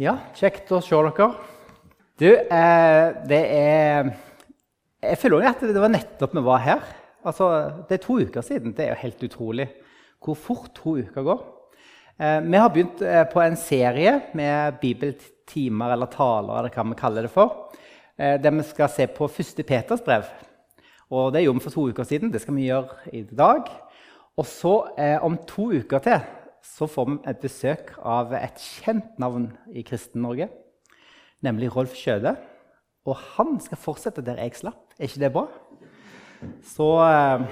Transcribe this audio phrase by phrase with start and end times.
[0.00, 1.26] Ja, kjekt å se dere.
[2.16, 4.12] Du, eh, det er
[5.02, 6.80] Jeg føler også at det var nettopp vi var her.
[7.24, 8.72] Altså, Det er to uker siden.
[8.72, 9.68] Det er jo helt utrolig
[10.22, 11.42] hvor fort to uker går.
[12.18, 16.94] Eh, vi har begynt eh, på en serie med bibeltimer eller taler, eller hva vi
[16.94, 17.72] kaller det for.
[18.16, 20.24] Eh, der vi skal se på første Peters brev.
[21.10, 22.32] Og Det gjorde vi for to uker siden.
[22.32, 23.68] Det skal vi gjøre i dag.
[24.38, 26.20] Og så, eh, om to uker til,
[26.62, 30.46] så får vi et besøk av et kjent navn i Kristen-Norge,
[31.42, 32.36] nemlig Rolf Skjøde.
[33.02, 34.94] Og han skal fortsette der jeg slapp.
[34.94, 35.48] Er ikke det bra?
[36.66, 37.42] Så eh,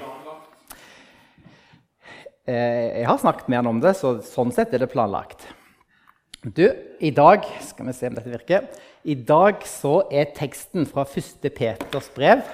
[2.46, 5.48] eh, Jeg har snakket med han om det, så sånn sett er det planlagt.
[6.40, 6.64] Du,
[7.02, 8.70] i dag skal vi se om dette virker.
[9.04, 11.50] I dag så er teksten fra 1.
[11.50, 12.46] Peters brev,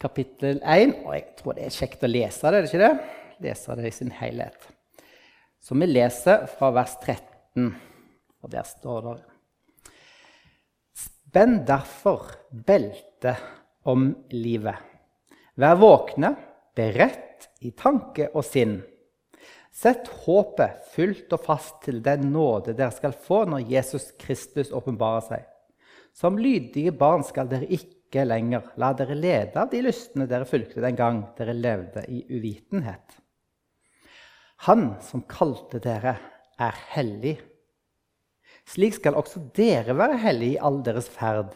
[0.00, 0.96] kapittel 1.
[1.04, 3.16] Og jeg tror det er kjekt å lese det, er det ikke det?
[3.44, 4.70] Lese det i sin helhet.
[5.60, 7.74] Så vi leser fra vers 13,
[8.40, 9.18] og der står det
[10.96, 13.38] Spenn derfor beltet
[13.86, 14.80] om livet.
[15.60, 16.32] Vær våkne,
[16.74, 18.80] beredt i tanke og sinn.
[19.70, 25.22] Sett håpet fullt og fast til den nåde dere skal få når Jesus Kristus åpenbarer
[25.28, 25.46] seg.
[26.16, 30.82] Som lydige barn skal dere ikke lenger la dere lede av de lystne dere fulgte
[30.82, 33.20] den gang dere levde i uvitenhet.
[34.66, 36.18] Han som kalte dere,
[36.60, 37.38] er hellig.
[38.68, 41.54] Slik skal også dere være hellige i all deres ferd.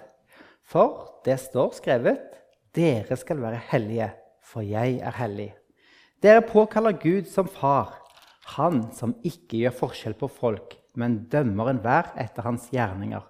[0.64, 2.22] For det står skrevet,
[2.72, 4.08] dere skal være hellige,
[4.40, 5.50] for jeg er hellig.
[6.24, 7.92] Dere påkaller Gud som far,
[8.56, 13.20] han som ikke gjør forskjell på folk, men dømmer enhver etter hans gjerninger.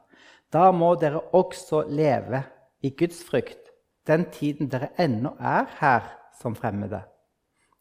[0.54, 2.44] Da må dere også leve
[2.86, 3.72] i Guds frykt
[4.06, 7.00] den tiden dere ennå er her som fremmede.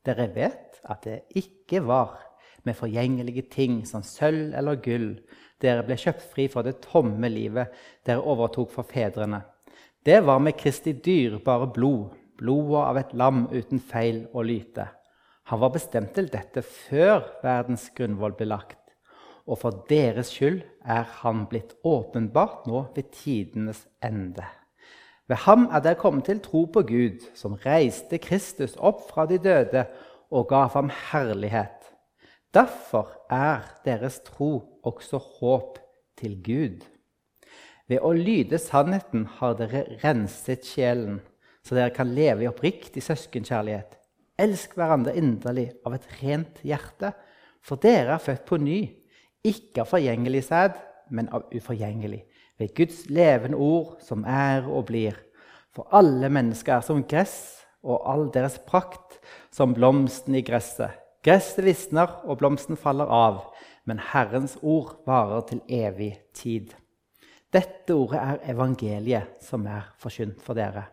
[0.08, 2.17] Dere vet at det ikke var
[2.64, 5.09] med forgjengelige ting som sølv eller gull
[5.64, 7.72] dere ble kjøpt fri fra det tomme livet
[8.08, 9.42] dere overtok fra fedrene.
[10.04, 14.89] Det var med Kristi dyrebare blod, blodet av et lam uten feil og lyte.
[15.52, 18.80] Han var bestemt til dette før verdens grunnvoll ble lagt.
[19.48, 24.45] Og for deres skyld er han blitt åpenbart nå ved tidenes ende.
[25.27, 29.39] Ved ham er dere kommet til tro på Gud, som reiste Kristus opp fra de
[29.39, 29.86] døde
[30.32, 31.89] og gav ham herlighet.
[32.54, 35.80] Derfor er deres tro også håp
[36.20, 36.84] til Gud.
[37.89, 41.20] Ved å lyde sannheten har dere renset sjelen,
[41.64, 43.98] så dere kan leve i oppriktig søskenkjærlighet.
[44.39, 47.14] Elsk hverandre inderlig av et rent hjerte,
[47.64, 48.80] for dere er født på ny,
[49.44, 50.78] ikke av forgjengelig sæd,
[51.14, 52.23] men av uforgjengelig,
[52.60, 55.17] ved Guds levende ord, som er og blir.
[55.73, 59.20] For alle mennesker er som gress, og all deres prakt
[59.53, 60.99] som blomsten i gresset.
[61.23, 63.43] Gresset visner, og blomsten faller av,
[63.87, 66.73] men Herrens ord varer til evig tid.
[67.53, 70.87] Dette ordet er evangeliet som er forkynt for dere.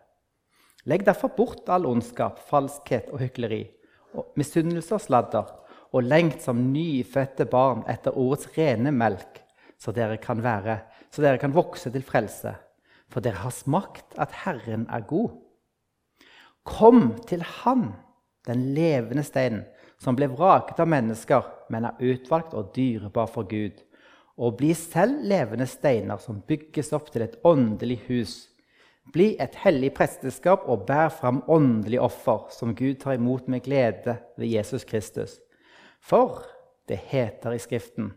[0.89, 3.65] Legg derfor bort all ondskap, falskhet og hykleri,
[4.17, 5.49] og misunnelse og sladder,
[5.91, 9.41] og lengt som nyfødte barn etter ordets rene melk,
[9.81, 12.53] så dere kan, være, så dere kan vokse til frelse.
[13.11, 15.33] For dere har smakt at Herren er god.
[16.69, 17.89] Kom til Han,
[18.51, 19.65] den levende steinen,
[20.01, 23.79] som ble vraket av mennesker, men er utvalgt og dyrebar for Gud.
[24.41, 28.35] Og bli selv levende steiner som bygges opp til et åndelig hus.
[29.13, 34.17] Bli et hellig presteskap og bær fram åndelig offer, som Gud tar imot med glede
[34.39, 35.37] ved Jesus Kristus.
[36.01, 36.45] For
[36.89, 38.13] det heter i Skriften.: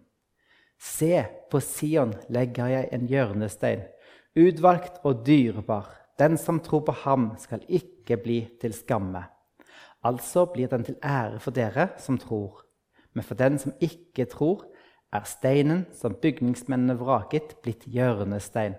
[0.79, 3.83] Se, på Sion legger jeg en hjørnestein,
[4.35, 5.89] utvalgt og dyrebar.
[6.19, 9.23] Den som tror på ham, skal ikke bli til skamme.
[10.03, 12.63] Altså blir den til ære for dere som tror.
[13.13, 14.65] Men for den som ikke tror,
[15.13, 18.75] er steinen som bygningsmennene vraket, blitt hjørnestein,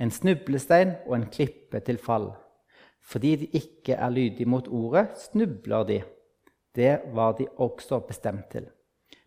[0.00, 2.32] en snublestein og en klippe til fall.
[3.04, 6.00] Fordi de ikke er lydige mot ordet, snubler de.
[6.74, 8.66] Det var de også bestemt til.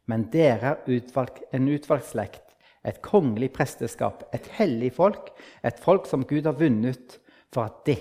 [0.07, 2.43] Men dere er utvalg, en utvalgt slekt,
[2.87, 5.29] et kongelig presteskap, et hellig folk,
[5.63, 7.19] et folk som Gud har vunnet,
[7.53, 7.97] for at de,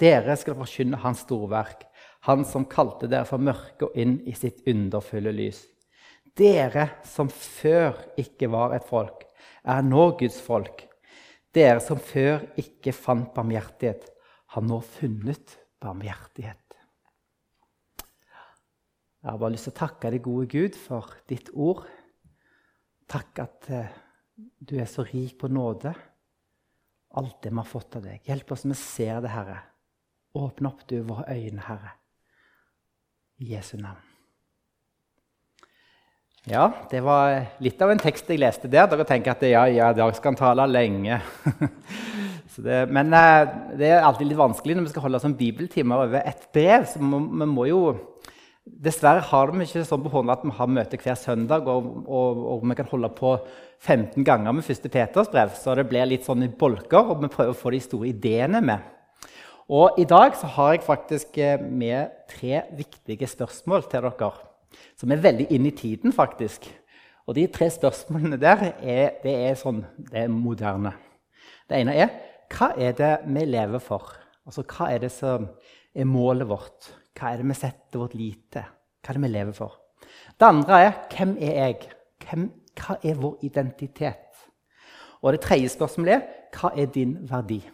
[0.00, 1.87] dere skal forkynne Hans storverk,
[2.28, 5.62] Han som kalte dere fra mørket og inn i sitt underfulle lys.
[6.36, 9.24] Dere som før ikke var et folk,
[9.64, 10.84] er nå Guds folk.
[11.56, 14.04] Dere som før ikke fant barmhjertighet,
[14.54, 16.76] har nå funnet barmhjertighet.
[19.18, 21.82] Jeg har bare lyst til å takke deg, gode Gud, for ditt ord.
[23.10, 23.96] Takk at eh,
[24.36, 25.90] du er så rik på nåde.
[27.18, 28.22] Alt det vi har fått av deg.
[28.28, 29.58] Hjelp oss med å se det, Herre.
[30.38, 31.97] Åpne opp du våre øyne, Herre.
[33.38, 34.02] I Jesu navn.
[36.48, 38.88] Ja, det var litt av en tekst jeg leste der.
[38.88, 41.20] Dere tenker at ja, ja, dere skal tale lenge.
[42.64, 46.24] det, men eh, det er alltid litt vanskelig når vi skal holde sånn bibeltimer over
[46.24, 46.88] ett brev.
[46.88, 47.10] så vi,
[47.42, 47.82] vi må jo
[48.68, 52.40] Dessverre har vi ikke sånn på hånda at vi har møte hver søndag, og, og,
[52.52, 53.30] og, vi kan holde på
[53.80, 57.30] 15 ganger med første Peters brev, så det blir litt sånn i bolker, og vi
[57.32, 58.84] prøver å få de store ideene med.
[59.68, 64.30] Og I dag så har jeg faktisk eh, med tre viktige spørsmål til dere
[64.96, 66.64] som er veldig inn i tiden, faktisk.
[67.28, 70.94] Og de tre spørsmålene der er, det er sånn, det er moderne.
[71.68, 72.16] Det ene er
[72.48, 74.14] hva er det vi lever for?
[74.48, 75.44] Altså, Hva er det som
[75.92, 76.88] er målet vårt?
[77.12, 78.64] Hva er det vi setter vårt lit til?
[79.04, 79.80] Hva er det vi lever for?
[80.40, 81.90] Det andre er hvem er jeg?
[82.24, 84.46] Hvem, hva er vår identitet?
[85.20, 87.66] Og det tredje spørsmålet er hva er din verdi?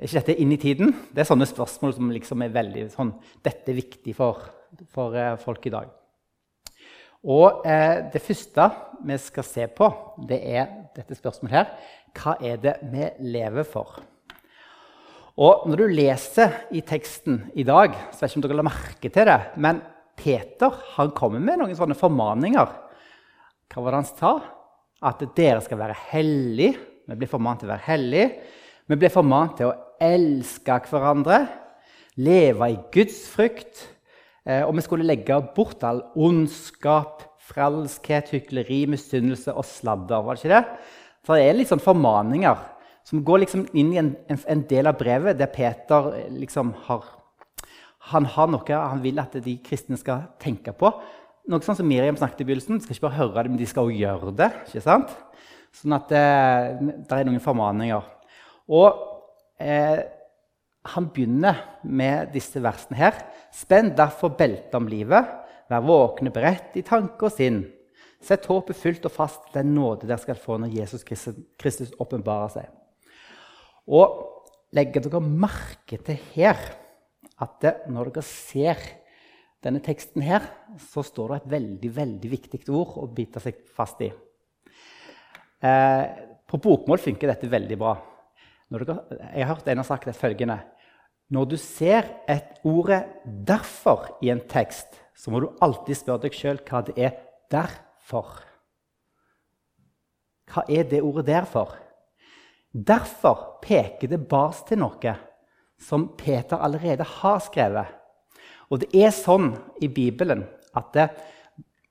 [0.00, 0.94] Er ikke dette inn i tiden?
[1.12, 3.12] Det er sånne spørsmål som liksom er veldig sånn
[3.44, 4.48] Dette er viktig for
[4.94, 5.88] for eh, folk i dag.
[7.30, 8.70] Og eh, Det første
[9.04, 9.88] vi skal se på,
[10.28, 11.72] det er dette spørsmålet her.
[12.16, 14.00] Hva er det vi lever for?
[15.40, 19.08] Og Når du leser i teksten i dag, så vet ikke om dere la merke
[19.12, 19.80] til det, men
[20.20, 22.72] Peter han kommer med noen sånne formaninger.
[23.70, 24.32] Hva var det han sa?
[25.00, 26.74] At dere skal være hellige.
[27.08, 28.26] Vi blir formant til å være hellige.
[28.90, 31.44] Vi blir formant til å elske hverandre,
[32.16, 33.88] leve i Guds frykt,
[34.48, 40.22] Eh, og vi skulle legge bort all ondskap, frelskhet, hykleri, misunnelse og sladder.
[40.22, 40.64] var det ikke det?
[41.24, 42.56] For det er litt sånn formaninger
[43.04, 47.04] som går liksom inn i en, en, del av brevet der Peter eh, liksom har
[48.10, 50.88] han har noe han vil at de kristne skal tenke på.
[51.52, 52.78] Noe sånn som Miriam snakket i begynnelsen.
[52.78, 54.48] De skal ikke bare høre det, men de skal også gjøre det.
[54.66, 55.12] ikke sant?
[55.76, 58.08] Sånn at det, eh, det er noen formaninger.
[58.72, 59.19] Og
[59.60, 60.00] eh,
[60.90, 63.18] han begynner med disse versene her.
[63.52, 65.28] Spenn derfor beltet om livet.
[65.70, 67.62] Vær våkne, beredt i tanke og sinn.
[68.20, 72.72] Sett håpet fullt og fast den nåde dere skal få når Jesus Kristus åpenbarer seg.
[73.88, 74.18] Og
[74.76, 76.58] legger dere merke til her
[77.40, 78.82] at når dere ser
[79.64, 80.44] denne teksten her,
[80.90, 84.10] så står det et veldig veldig viktig ord å bite seg fast i.
[85.60, 86.04] Eh,
[86.48, 87.94] på bokmål funker dette veldig bra.
[88.70, 89.00] Dere,
[89.34, 90.60] jeg har hørt en har sagt det følgende
[91.30, 96.34] når du ser et ordet 'derfor' i en tekst, så må du alltid spørre deg
[96.34, 97.12] sjøl hva det er
[97.50, 98.42] 'derfor'.
[100.50, 101.76] Hva er det ordet 'der' for?
[102.74, 105.16] Derfor peker det bars til noe
[105.78, 107.86] som Peter allerede har skrevet.
[108.70, 110.44] Og det er sånn i Bibelen
[110.74, 111.10] at det,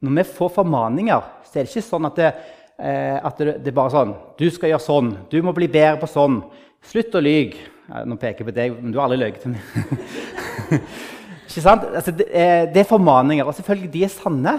[0.01, 2.33] når vi får formaninger, så er det ikke sånn at det,
[2.79, 5.09] at det, det er bare sånn 'Du skal gjøre sånn.
[5.29, 6.39] Du må bli bedre på sånn.
[6.81, 7.59] Slutt å lyge.'
[7.89, 9.61] Nå peker jeg på deg, men du har aldri løyet til meg.
[11.49, 11.87] ikke sant?
[11.89, 14.55] Altså, det, er, det, er formaninger, og selvfølgelig de er sanne.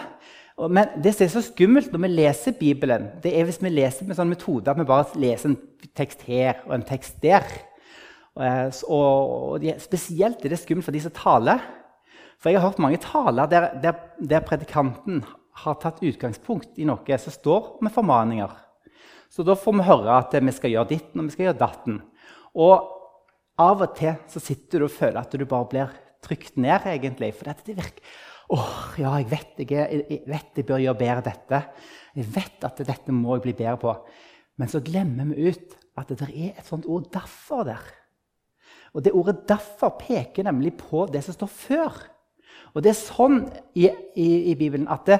[0.60, 4.08] Men det som er så skummelt når vi leser Bibelen, det er hvis vi leser
[4.08, 5.58] med sånn metode at vi bare leser en
[5.96, 7.46] tekst her og en tekst der.
[8.34, 11.62] Og, og Spesielt er det skummelt for de som taler.
[12.40, 15.22] For jeg har hørt mange taler der, der, der predikanten
[15.64, 18.52] har tatt utgangspunkt i noe som står med formaninger.
[19.30, 22.00] Så da får vi høre at vi skal gjøre ditten og vi skal gjøre datten.
[22.58, 22.88] Og
[23.60, 26.86] av og til så sitter du og føler at du bare blir trykt ned.
[26.86, 28.02] egentlig, For dette det virker
[28.50, 29.68] Åh, ja, jeg vet jeg,
[30.10, 31.58] jeg vet jeg bør gjøre bedre dette.
[32.18, 33.92] Jeg vet at dette må jeg bli bedre på.
[34.58, 37.84] Men så glemmer vi ut at det er et sånt ord 'derfor' der.
[38.94, 41.92] Og det ordet 'derfor' peker nemlig på det som står før.
[42.74, 43.40] Og det er sånn
[43.74, 45.18] i, i, i Bibelen at det,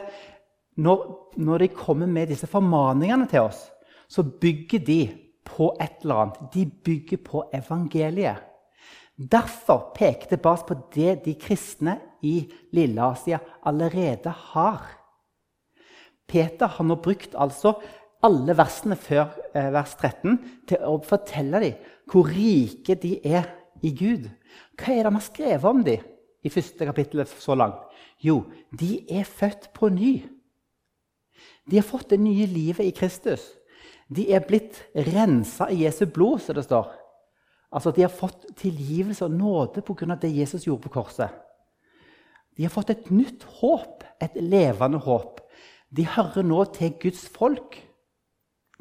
[0.80, 1.02] når,
[1.42, 3.64] når de kommer med disse formaningene til oss,
[4.10, 5.00] så bygger de
[5.46, 6.40] på et eller annet.
[6.54, 8.46] De bygger på evangeliet.
[9.20, 14.86] Derfor peker det bas på det de kristne i Lille-Asia allerede har.
[16.30, 17.74] Peter har nå brukt altså
[18.24, 19.26] alle versene før
[19.56, 20.38] eh, vers 13
[20.68, 23.48] til å fortelle dem hvor rike de er
[23.84, 24.28] i Gud.
[24.78, 26.09] Hva er det vi har skrevet om dem
[26.42, 27.82] i første kapittel så langt?
[28.20, 28.44] Jo,
[28.78, 30.22] de er født på ny.
[31.70, 33.42] De har fått det nye livet i Kristus.
[34.10, 36.90] De er blitt rensa i Jesu blod, som det står.
[37.72, 40.14] Altså, De har fått tilgivelse og nåde pga.
[40.14, 41.30] det Jesus gjorde på korset.
[42.56, 45.40] De har fått et nytt håp, et levende håp.
[45.96, 47.86] De hører nå til Guds folk.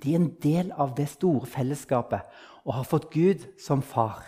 [0.03, 2.21] De er en del av det store fellesskapet
[2.65, 4.23] og har fått Gud som far.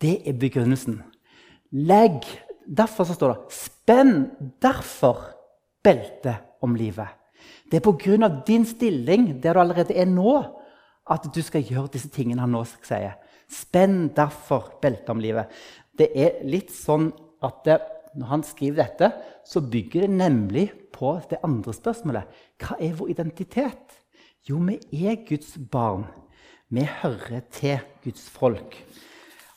[0.00, 1.02] Det er begrunnelsen.
[1.72, 2.24] Legg
[2.66, 4.30] Derfor så står det 'spenn
[4.62, 5.18] derfor
[5.82, 7.14] beltet om livet'.
[7.70, 8.42] Det er pga.
[8.46, 10.44] din stilling der du allerede er nå,
[11.10, 13.14] at du skal gjøre disse tingene han nå sier.
[13.48, 15.46] Spenn derfor beltet om livet.
[15.96, 17.80] Det er litt sånn at det,
[18.16, 19.12] når han skriver dette,
[19.44, 22.24] så bygger det nemlig på det andre spørsmålet.
[22.58, 24.00] Hva er vår identitet?
[24.48, 26.06] Jo, vi er Guds barn.
[26.68, 28.76] Vi hører til Guds folk.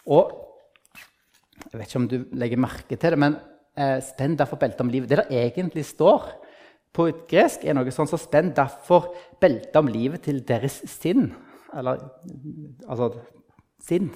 [0.06, 0.49] Og
[1.68, 3.38] jeg vet ikke om du legger merke til det, men
[3.78, 5.10] eh, spenn derfor beltet om livet.
[5.10, 6.30] Det der egentlig står
[6.96, 9.12] på gresk, er noe sånn som spenn derfor
[9.42, 11.30] beltet om livet til deres sinn.
[11.78, 12.02] Eller
[12.88, 13.12] altså
[13.86, 14.10] sinn.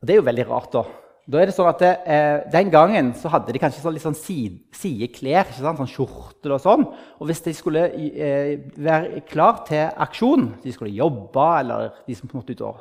[0.00, 0.86] Og det er jo veldig rart, da.
[1.26, 4.04] Da er det sånn at det, eh, Den gangen så hadde de kanskje sånn, litt
[4.04, 6.86] sånn sideklær, sånn skjorter og sånn.
[7.18, 12.30] Og hvis de skulle eh, være klar til aksjon, de skulle jobbe eller de som
[12.32, 12.78] måtte ut og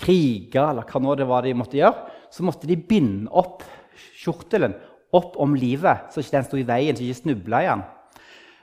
[0.00, 3.62] krige, eller hva nå det var de måtte gjøre, så måtte de binde opp
[4.24, 4.74] kjortelen
[5.14, 7.84] opp om livet, så ikke den sto i veien, så ikke snubla i den.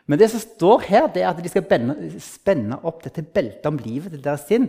[0.10, 3.68] Men det som står her, det er at de skal benne, spenne opp dette beltet
[3.70, 4.66] om livet til deres sinn.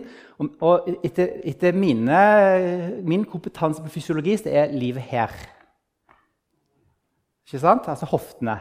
[0.63, 2.19] Og etter, etter mine,
[3.03, 5.33] min kompetanse på fysiologi så er livet her.
[7.43, 7.89] Ikke sant?
[7.91, 8.55] Altså hoftene.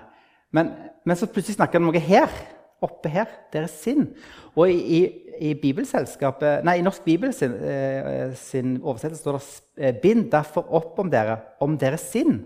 [0.51, 0.73] Men,
[1.07, 2.35] men så plutselig snakker han om noe her.
[2.83, 3.31] Oppe her.
[3.55, 4.09] Deres sinn.
[4.57, 5.05] Og i,
[5.43, 5.53] i
[6.63, 9.47] nei, i Norsk Bibel sin, eh, sin oversettelse står det
[9.83, 12.45] eh, 'Bind derfor opp om dere, om deres sinn'.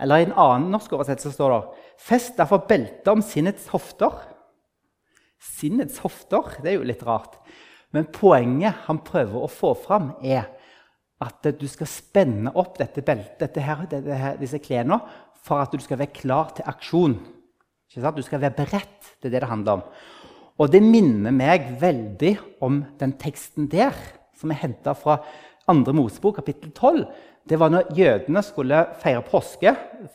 [0.00, 1.62] Eller i en annen norsk oversettelse står det
[1.98, 4.22] 'Fest derfor beltet om sinnets hofter'.
[5.42, 7.38] Sinnets hofter, det er jo litt rart.
[7.92, 10.46] Men poenget han prøver å få fram, er
[11.22, 15.00] at du skal spenne opp dette beltet, dette her, dette her, disse klærne
[15.42, 17.18] for at du skal være klar til aksjon.
[17.92, 19.18] Du skal være beredt.
[19.20, 19.82] Det er det det handler om.
[20.60, 23.96] Og det minner meg veldig om den teksten der,
[24.36, 25.20] som er henta fra
[25.70, 25.94] 2.
[25.94, 27.04] Mosebok, kapittel 12,
[27.48, 29.72] det var når jødene skulle feire påske,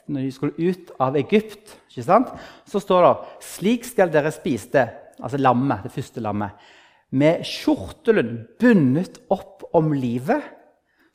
[0.07, 1.73] når de skulle ut av Egypt.
[1.91, 4.85] Så står det slik skal dere spise det,
[5.19, 6.53] altså lammet, det første lammet,
[7.09, 10.43] med kjortelen bundet opp om livet,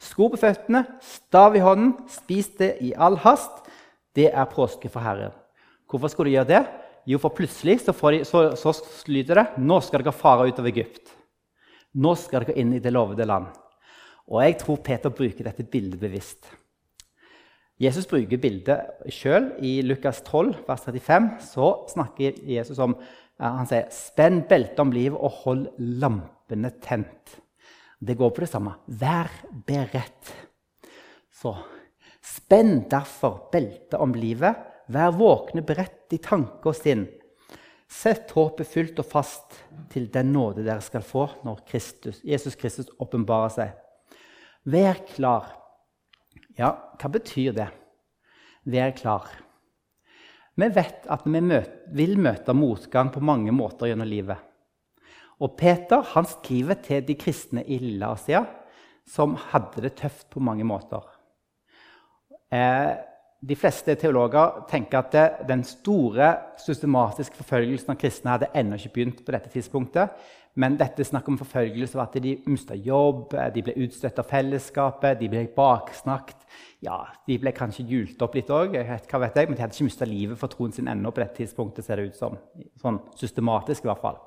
[0.03, 3.63] sko på føttene, stav i hånden, spis det i all hast.
[4.13, 5.33] Det er påske for Herren.
[5.89, 6.63] Hvorfor skulle de gjøre det?
[7.09, 8.73] Jo, for plutselig så, de, så, så
[9.11, 11.13] lyder det nå skal dere fare ut av Egypt.
[11.99, 13.51] Nå skal dere inn i det lovede land.
[14.31, 16.47] Og jeg tror Peter bruker dette bildet bevisst.
[17.83, 19.51] Jesus bruker bildet sjøl.
[19.59, 22.95] I Lukas 12, vers 35 så snakker Jesus om
[23.43, 27.41] han sier, 'Spenn beltet om livet og hold lampene tent'.
[27.99, 28.77] Det går på det samme.
[28.87, 29.31] Vær
[29.67, 30.33] beredt.
[31.31, 31.55] Så
[32.23, 34.55] spenn derfor beltet om livet.
[34.93, 37.07] Vær våkne, beredt i tanke og sinn.
[37.93, 39.59] Sett håpet fullt og fast
[39.93, 43.75] til den nåde dere skal få når Kristus, Jesus Kristus åpenbarer seg.
[44.65, 45.51] Vær klar.
[46.57, 47.69] Ja, hva betyr det?
[48.65, 49.29] Vær klar.
[50.55, 51.41] Vi vet at vi
[51.97, 54.39] vil møte motgang på mange måter gjennom livet.
[55.43, 58.13] Og Peter han skriver til de kristne i Lille
[59.09, 61.03] som hadde det tøft på mange måter.
[62.53, 62.93] Eh,
[63.43, 66.29] de fleste teologer tenker at den store
[66.63, 70.13] systematiske forfølgelsen av kristne hadde ennå ikke begynt på dette tidspunktet.
[70.55, 74.29] Men dette snakket snakk om forfølgelse var at de mista jobb, de ble utstøtt av
[74.29, 76.45] fellesskapet, de ble baksnakket.
[76.85, 80.53] Ja, De ble kanskje hjult opp litt òg, men de hadde ikke mista livet for
[80.53, 81.11] troen sin ennå.
[81.11, 82.37] på dette tidspunktet, ser det ut som.
[82.83, 84.19] Sånn systematisk i hvert fall.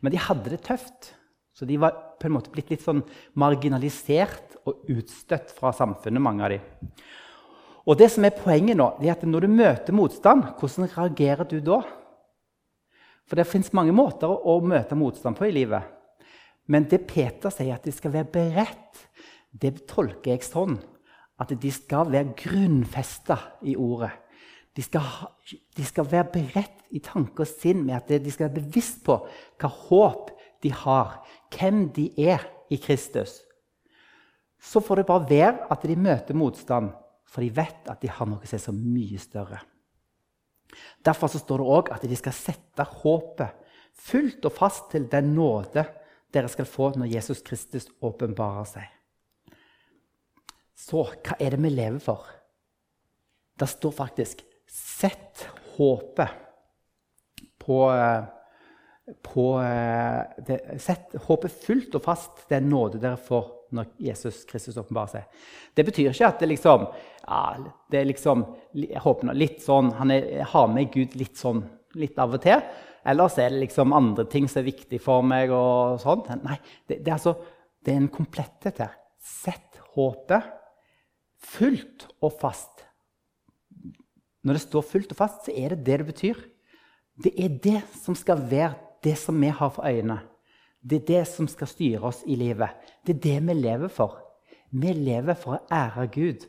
[0.00, 1.14] Men de hadde det tøft.
[1.54, 3.02] Så de var på en måte blitt litt sånn
[3.34, 6.60] marginalisert og utstøtt fra samfunnet, mange av dem.
[7.84, 11.58] Og det som er Poenget nå, er at når du møter motstand, hvordan reagerer du
[11.64, 11.82] da?
[13.28, 15.84] For det fins mange måter å møte motstand på i livet.
[16.68, 19.04] Men det Peter sier, at de skal være beredt,
[19.52, 20.78] det tolker jeg sånn
[21.40, 23.36] at de skal være grunnfesta
[23.68, 24.12] i ordet.
[24.74, 25.04] De skal,
[25.76, 29.20] de skal, være beredt i tanke og sinn med at de skal være bevisst på
[29.60, 30.32] hva håp
[30.64, 31.20] de har,
[31.54, 33.38] hvem de er i Kristus.
[34.58, 36.90] Så får det bare være at de møter motstand,
[37.34, 39.58] for de vet at de har noe som er så mye større.
[41.04, 43.62] Derfor står det òg at de skal sette håpet
[44.04, 45.84] fullt og fast til den nåde
[46.34, 48.86] dere skal få når Jesus Kristus åpenbarer seg.
[50.74, 52.24] Så hva er det vi lever for?
[53.54, 56.40] Det står faktisk 'sett håpet'
[57.58, 57.78] på,
[59.22, 59.46] på
[60.46, 65.44] det, Sett håpet fullt og fast den nåde dere får når Jesus Kristus åpenbarer seg.
[65.74, 66.86] Det betyr ikke at det liksom,
[67.24, 67.40] ja,
[67.90, 68.44] det er liksom
[68.78, 71.64] jeg håper litt sånn, Han er, har med Gud litt sånn
[71.98, 72.62] litt av og til.
[73.04, 75.52] Eller så er det liksom andre ting som er viktig for meg.
[75.52, 76.30] og sånt.
[76.42, 77.36] Nei, det, det, er, altså,
[77.84, 78.96] det er en kompletthet her.
[79.20, 80.50] Sett håpet
[81.44, 82.84] fullt og fast.
[84.44, 86.40] Når det står fullt og fast, så er det det det betyr.
[87.14, 90.18] Det er det som skal være det som vi har for øynene.
[90.84, 92.68] Det er det som skal styre oss i livet.
[93.04, 94.18] Det er det vi lever for.
[94.70, 96.44] Vi lever for å ære Gud.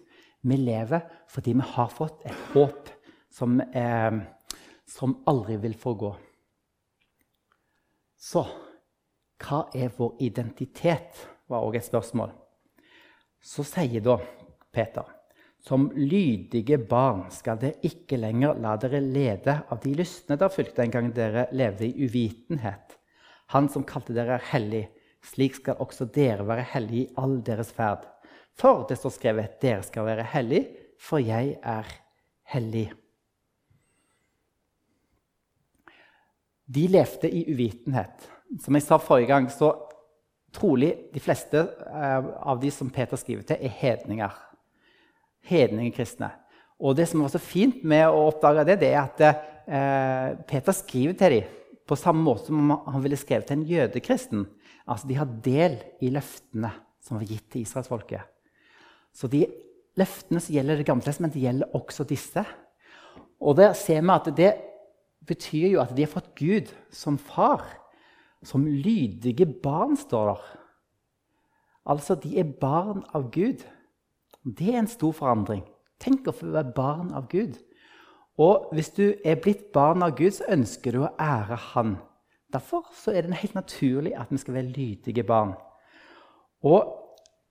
[0.45, 2.89] Vi lever fordi vi har fått et håp
[3.31, 4.19] som, eh,
[4.85, 6.15] som aldri vil forgå.
[8.17, 8.45] Så
[9.39, 11.27] hva er vår identitet?
[11.47, 12.31] var òg et spørsmål.
[13.37, 14.17] Så sier da
[14.73, 15.05] Peter
[15.65, 20.83] som lydige barn skal dere ikke lenger la dere lede av de lystne der fulgte
[20.83, 22.97] en gang dere levde i uvitenhet.
[23.53, 24.83] Han som kalte dere er hellig,
[25.25, 28.05] slik skal også dere være hellige i all deres ferd.
[28.55, 30.69] For det står skrevet, dere skal være hellige,
[31.01, 31.89] for jeg er
[32.53, 32.87] hellig.
[36.65, 38.29] De levde i uvitenhet.
[38.63, 39.73] Som jeg sa forrige gang, så
[40.55, 44.39] trolig de fleste eh, av de som Peter skriver til, er hedninger.
[45.45, 46.31] Hedningekristne.
[46.79, 50.75] Og det som var så fint med å oppdage det, det er at eh, Peter
[50.75, 54.45] skriver til dem på samme måte som han ville skrevet til en jødekristen.
[54.87, 58.21] Altså, De har del i løftene som var gitt til israelsfolket.
[59.13, 59.45] Så de
[59.95, 62.45] løftene som gjelder Det gamle testamentet, gjelder også disse.
[63.39, 64.53] Og der ser vi at det
[65.27, 67.63] betyr jo at de har fått Gud som far.
[68.43, 70.41] Som lydige barn, står der.
[71.85, 73.63] Altså, de er barn av Gud.
[74.45, 75.63] Det er en stor forandring.
[75.99, 77.57] Tenk å få være barn av Gud.
[78.37, 81.95] Og hvis du er blitt barn av Gud, så ønsker du å ære Han.
[82.53, 85.53] Derfor er det helt naturlig at vi skal være lydige barn.
[86.63, 87.05] Og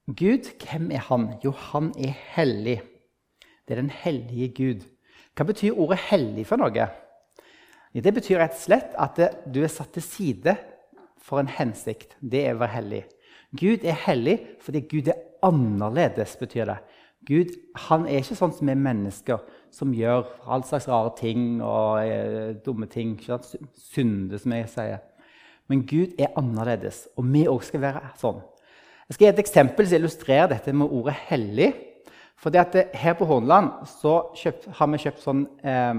[0.06, 1.34] Gud, hvem er han?
[1.44, 2.82] Jo, han er hellig.
[3.68, 4.84] Det er den hellige Gud.
[5.36, 6.88] Hva betyr ordet 'hellig' for noe?
[7.94, 9.18] Det betyr rett og slett at
[9.54, 10.56] du er satt til side
[11.18, 12.16] for en hensikt.
[12.20, 13.04] Det er å være hellig.
[13.56, 16.78] Gud er hellig fordi Gud er annerledes, betyr det.
[17.26, 17.54] Gud
[17.88, 19.38] han er ikke sånn som vi mennesker,
[19.74, 23.16] som gjør all slags rare ting og eh, dumme ting.
[23.20, 25.02] Synde, som jeg sier.
[25.70, 28.42] Men Gud er annerledes, og vi òg skal være sånn.
[29.08, 31.74] Jeg skal gi et eksempel som illustrerer dette med ordet 'hellig'.
[32.36, 33.70] For Her på Hornland
[34.02, 35.94] har vi kjøpt sånn, eh,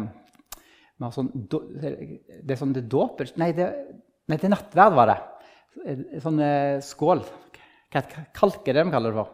[1.10, 5.20] sånn Det er sånn det dåp Nei, nei, det nattverd var det.
[6.22, 7.24] Sånn eh, skål.
[7.92, 8.02] Hva
[8.34, 9.32] kalk er det de kaller det for?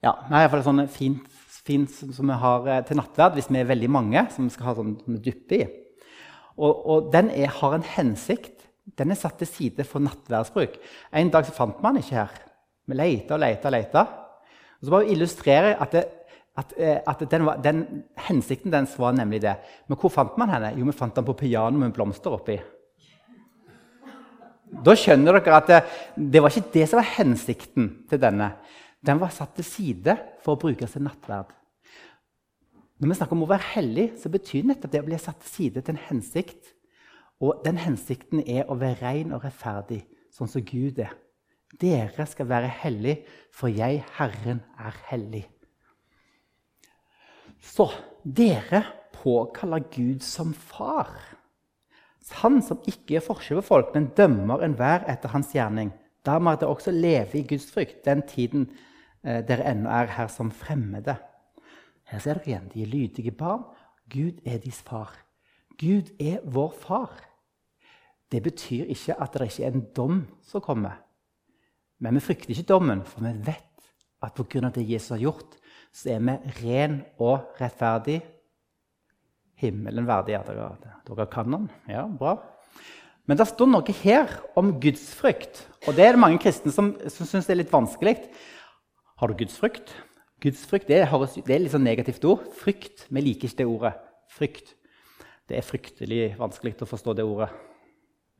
[0.00, 1.26] Ja, det er iallfall sånn fint,
[1.66, 4.70] fint som vi har eh, til nattverd hvis vi er veldig mange som vi skal
[4.70, 5.68] ha sånn dyppe i.
[6.60, 8.60] Og, og den er, har en hensikt
[8.98, 10.78] den er satt til side for nattverdsbruk.
[11.14, 12.40] En dag så fant man ikke her.
[12.88, 14.06] Vi leita og leita og leita.
[14.80, 16.04] Og så bare illustrerer at, det,
[16.58, 17.84] at, eh, at den, var, den,
[18.26, 19.54] hensikten dens var nemlig det.
[19.88, 20.72] Men hvor fant man henne?
[20.78, 22.58] Jo, vi fant den på piano med blomster oppi.
[24.70, 25.80] Da skjønner dere at det,
[26.16, 28.52] det var ikke det som var hensikten til denne.
[29.06, 31.54] Den var satt til side for å brukes til nattverd.
[33.00, 35.54] Når vi snakker om å være hellig, så betyr nettopp det å bli satt til
[35.54, 36.74] side til en hensikt
[37.40, 41.14] og den hensikten er å være ren og rettferdig, sånn som Gud er.
[41.80, 43.22] Dere skal være hellige,
[43.54, 45.44] for jeg, Herren, er hellig.
[47.64, 47.88] Så
[48.24, 48.82] dere
[49.14, 51.12] påkaller Gud som far.
[52.42, 55.94] Han som ikke gjør forskjell på folk, men dømmer enhver etter hans gjerning.
[56.26, 58.68] Da må dere også leve i Guds frykt den tiden
[59.22, 61.16] dere ennå er her som fremmede.
[62.10, 62.70] Her ser dere igjen.
[62.72, 63.66] De er lydige barn.
[64.10, 65.12] Gud er deres far.
[65.78, 67.12] Gud er vår far.
[68.30, 70.98] Det betyr ikke at det ikke er en dom som kommer.
[72.00, 73.88] Men vi frykter ikke dommen, for vi vet
[74.22, 74.70] at pga.
[74.74, 75.56] det Jesus har gjort,
[75.92, 78.20] så er vi ren og rettferdig.
[79.54, 80.32] Himmelen verdig.
[80.32, 80.76] Ja, dere,
[81.08, 81.70] dere kan den.
[81.88, 82.38] Ja, bra.
[83.26, 85.66] Men det står noe her om gudsfrykt.
[85.86, 88.16] Og det er det mange kristne som, som syns er litt vanskelig.
[89.20, 89.90] Har du gudsfrykt?
[90.40, 92.46] Gudsfrykt det, høres, det er litt sånn negativt ord.
[92.56, 93.02] Frykt.
[93.12, 93.90] Vi liker ikke det ordet.
[94.32, 94.70] Frykt.
[95.44, 97.50] Det er fryktelig vanskelig å forstå det ordet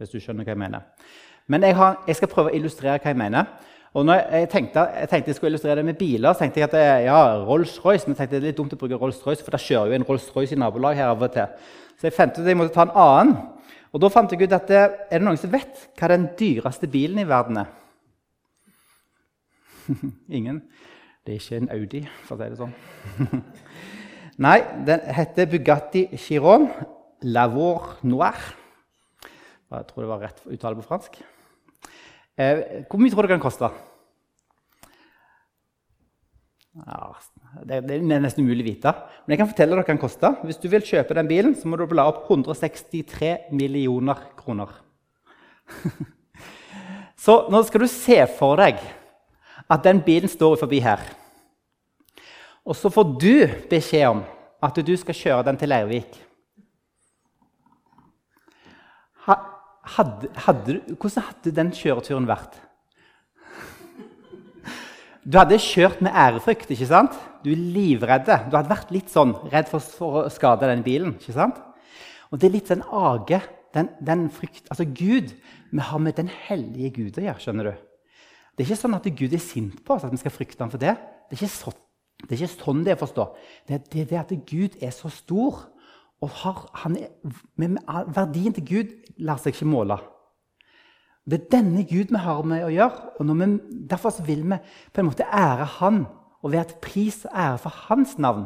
[0.01, 1.11] hvis du skjønner hva jeg mener.
[1.53, 3.51] Men jeg, har, jeg skal prøve å illustrere hva jeg mener.
[3.93, 6.71] Og når jeg tenkte, jeg tenkte jeg skulle illustrere det med biler, så tenkte jeg
[6.71, 9.53] at det, ja, Rolls-Royce, men jeg tenkte det er litt dumt å bruke Rolls-Royce, for
[9.53, 11.75] da kjører jo en Rolls-Royce i nabolag her av og til.
[12.01, 13.37] Så jeg fant ut at jeg måtte ta en annen.
[13.93, 16.89] Og da fant jeg ut at det, er det noen som vet hva den dyreste
[16.89, 17.77] bilen i verden er?
[20.39, 20.63] Ingen?
[21.27, 22.73] Det er ikke en Audi, for å si det sånn.
[24.47, 24.57] Nei,
[24.89, 26.71] den heter Bugatti Chiron
[27.29, 28.39] Lavour Noir.
[29.71, 31.21] Jeg tror det var rett uttale på fransk.
[32.41, 33.69] Eh, hvor mye tror du det kan koste?
[36.81, 37.11] Ja,
[37.67, 38.93] det, det, er nesten umulig å vite.
[39.27, 40.39] Men jeg kan fortelle dere hva den koster.
[40.47, 44.73] Hvis du vil kjøpe den bilen, så må du bla opp 163 millioner kroner.
[47.25, 48.81] så nå skal du se for deg
[49.71, 51.05] at den bilen står forbi her.
[52.67, 53.35] Og så får du
[53.71, 54.25] beskjed om
[54.63, 56.19] at du skal kjøre den til Leirvik.
[59.97, 62.59] hadde, hadde, hvordan hadde den kjøreturen vært?
[65.21, 66.71] Du hadde kjørt med ærefrykt.
[66.71, 67.17] ikke sant?
[67.45, 68.39] Du er livredde.
[68.51, 71.17] Du hadde vært litt sånn redd for, for å skade den bilen.
[71.21, 71.61] ikke sant?
[72.31, 73.41] Og det er litt den age,
[73.75, 75.31] den, den frykt Altså Gud
[75.71, 77.43] Vi har med den hellige Gud å gjøre.
[77.43, 77.90] skjønner du?
[78.61, 80.69] Det er ikke sånn at Gud er sint på oss, at vi skal frykte ham
[80.69, 80.93] for det.
[81.31, 81.71] Det er ikke, så,
[82.21, 83.25] det er ikke sånn det er å forstå.
[83.65, 85.63] Det er det, det at Gud er så stor,
[86.21, 87.15] og har, er,
[87.57, 87.79] med,
[88.13, 88.93] verdien til Gud
[89.25, 89.97] lar seg ikke måle.
[91.25, 93.15] Det er denne Gud vi har med å gjøre.
[93.17, 93.51] og vi,
[93.95, 94.61] Derfor vil vi
[94.93, 96.05] på en måte ære Han
[96.45, 98.45] og være til pris og ære for Hans navn.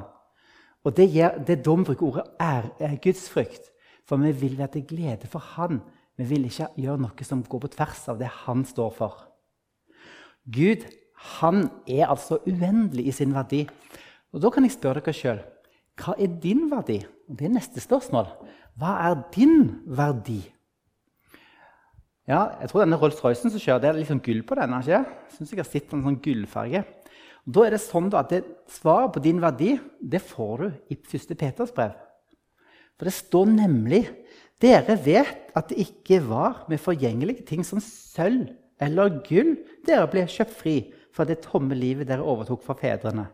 [0.86, 3.72] Og Det, gir, det er da vi bruker ordet ære, gudsfrykt.
[4.06, 5.82] For vi vil være til glede for Han.
[6.14, 9.33] Vi vil ikke gjøre noe som går på tvers av det Han står for.
[10.52, 10.84] Gud
[11.38, 13.64] han er altså uendelig i sin verdi.
[14.32, 15.42] Og Da kan jeg spørre dere sjøl
[15.94, 17.04] hva er din verdi?
[17.30, 18.26] Og Det er neste spørsmål.
[18.74, 20.42] Hva er din verdi?
[22.26, 24.74] Ja, jeg tror denne Rolls-Roycen som kjører, det er litt sånn gull på den.
[24.74, 25.04] ikke?
[25.36, 26.82] Synes jeg har sett en sånn gullfarge.
[27.46, 30.96] Og da er det sånn at det, Svaret på din verdi det får du i
[30.96, 31.36] 1.
[31.36, 31.92] Peters brev.
[32.96, 34.02] For det står nemlig
[34.58, 38.48] dere vet at det ikke var med forgjengelige ting som sølv
[38.82, 39.54] eller gull
[39.86, 40.76] dere ble kjøpt fri
[41.14, 43.28] fra det tomme livet dere overtok fra fedrene.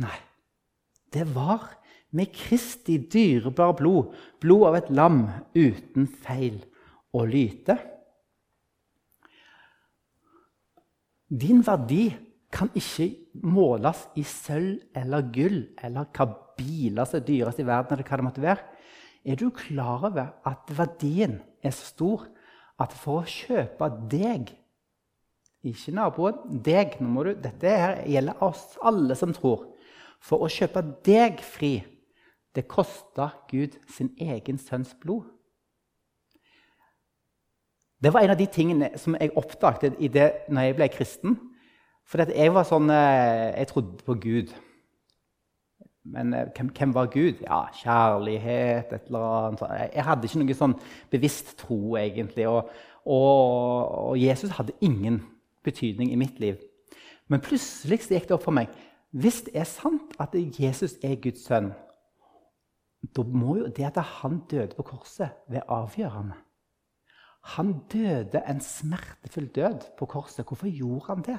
[0.00, 0.16] Nei,
[1.12, 1.68] det var
[2.16, 5.22] med Kristi dyrebare blod, blod av et lam
[5.54, 6.58] uten feil
[7.14, 7.76] og lyte.
[11.30, 12.08] Din verdi
[12.50, 13.12] kan ikke
[13.46, 16.26] måles i sølv eller gull eller hva
[16.58, 17.94] biler som er dyrest i verden.
[17.94, 18.64] eller hva det måtte være.
[19.24, 22.26] Er du klar over at verdien er så stor
[22.80, 24.56] at for å kjøpe deg
[25.60, 26.94] Ikke naboen, deg.
[26.96, 29.66] Du, dette her gjelder oss alle som tror.
[30.24, 31.74] For å kjøpe deg fri
[32.56, 35.26] det kosta Gud sin egen sønns blod.
[38.00, 40.00] Det var en av de tingene som jeg oppdaget
[40.48, 41.36] når jeg ble kristen.
[42.08, 44.54] For jeg sånn eh, Jeg trodde på Gud.
[46.04, 47.42] Men eh, hvem, hvem, var Gud?
[47.44, 49.64] Ja, kjærlighet, et eller annet.
[49.94, 50.78] Jeg hadde ikke noe sånn
[51.12, 52.48] bevisst tro, egentlig.
[52.48, 52.70] Og,
[53.04, 55.20] og, og Jesus hadde ingen
[55.64, 56.60] betydning i mitt liv.
[57.28, 58.70] Men plutselig gikk det opp for meg
[59.10, 61.72] hvis det er sant at Jesus er Guds sønn,
[63.16, 66.36] da må jo det at han døde på korset, være avgjørende.
[67.56, 70.46] Han døde en smertefull død på korset.
[70.46, 71.38] Hvorfor gjorde han det?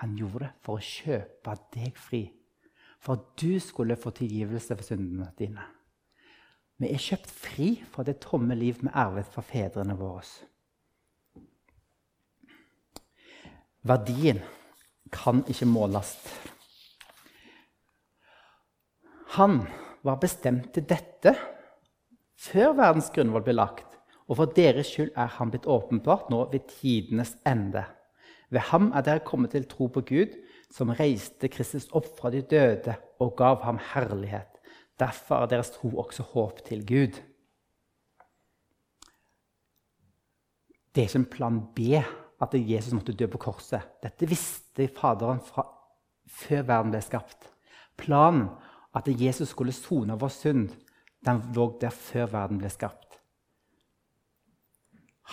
[0.00, 2.22] Han gjorde det for å kjøpe deg fri.
[3.04, 5.64] For at du skulle få tilgivelse for syndene dine.
[6.80, 10.24] Vi er kjøpt fri fra det tomme liv vi arvet fra fedrene våre.
[13.84, 14.40] Verdien
[15.12, 16.14] kan ikke måles.
[19.36, 19.60] Han
[20.06, 21.34] var bestemt til dette
[22.40, 23.90] før verdens grunnvoll ble lagt.
[24.24, 27.84] Og for deres skyld er han blitt åpenbart nå ved tidenes ende.
[28.48, 30.32] Ved ham er dere kommet til tro på Gud,
[30.74, 34.50] som reiste Kristus opp fra de døde og gav ham herlighet.
[34.98, 37.20] Derfor er deres tro også håp til Gud.
[40.94, 42.02] Det er ikke en plan B
[42.42, 43.82] at Jesus måtte dø på korset.
[44.02, 45.66] Dette visste Faderen fra
[46.30, 47.50] før verden ble skapt.
[47.98, 48.48] Planen
[48.94, 50.68] at Jesus skulle sone vår synd,
[51.26, 53.18] den lå der før verden ble skapt.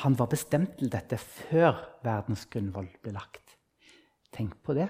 [0.01, 3.57] Han var bestemt til dette før verdens grunnvoll ble lagt.
[4.31, 4.87] Tenk på det.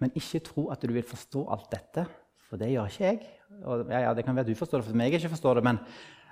[0.00, 2.06] Men ikke tro at du vil forstå alt dette,
[2.48, 3.20] for det gjør ikke jeg.
[3.60, 5.80] Og, ja, ja, det kan være du forstår det, for meg ikke forstår det, men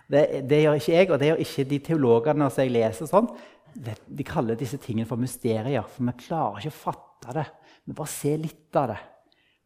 [0.08, 3.10] det, det, gjør ikke jeg, og det gjør ikke de teologene som jeg leser.
[3.10, 3.28] sånn.
[3.76, 7.46] De kaller disse tingene for mysterier, for vi klarer ikke å fatte det.
[7.84, 8.98] Vi bare ser litt av det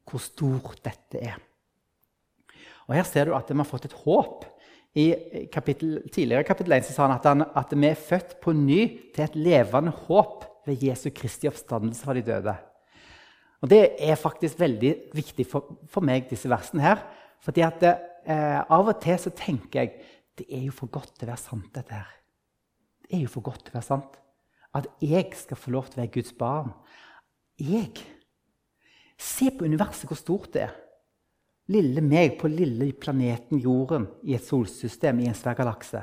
[0.09, 1.38] hvor stort dette er.
[2.88, 4.43] Og Her ser du at vi har fått et håp.
[4.99, 5.07] I
[5.49, 8.81] kapittel, tidligere kapittel 1 sa han at, han at, vi er født på ny
[9.15, 12.53] til et levende håp ved Jesu Kristi oppstandelse fra de døde.
[13.62, 17.05] Og Det er faktisk veldig viktig for, for meg, disse versene her.
[17.40, 19.92] fordi at eh, Av og til så tenker jeg
[20.38, 22.11] det er jo for godt til å være sant, dette her.
[23.03, 24.16] Det er jo for godt til å være sant.
[24.75, 26.72] At jeg skal få lov til å være Guds barn.
[27.61, 28.01] Jeg
[29.22, 30.72] Se på universet, hvor stort det er.
[31.70, 36.03] Lille meg på lille planeten Jorden i et solsystem i en svær galakse.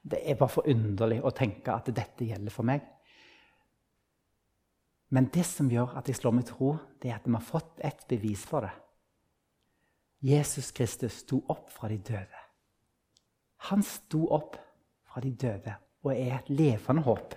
[0.00, 2.80] Det er bare forunderlig å tenke at dette gjelder for meg.
[5.14, 7.46] Men det som gjør at jeg slår meg til ro, det er at vi har
[7.46, 8.72] fått et bevis for det.
[10.24, 12.42] Jesus Kristus sto opp fra de døde.
[13.68, 14.56] Han sto opp
[15.06, 17.36] fra de døde og er et levende håp.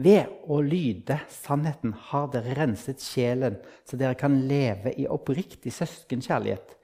[0.00, 6.76] Ved å lyde sannheten har dere renset sjelen, så dere kan leve i oppriktig søskenkjærlighet.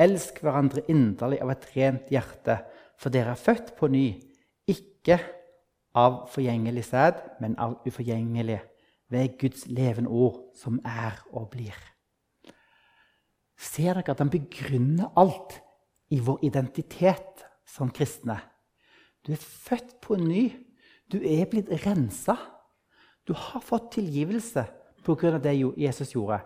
[0.00, 2.62] Elsk hverandre inderlig av et rent hjerte,
[2.96, 4.06] for dere er født på ny,
[4.70, 5.18] ikke
[5.94, 8.60] av forgjengelig sæd, men av uforgjengelig
[9.10, 11.76] ved Guds levende ord, som er og blir.
[13.58, 15.60] Ser dere at han begrunner alt
[16.10, 18.40] i vår identitet som kristne?
[19.24, 20.50] Du er født på ny.
[21.12, 22.36] Du er blitt rensa.
[23.24, 24.66] Du har fått tilgivelse
[25.04, 25.38] pga.
[25.38, 26.40] det Jesus gjorde.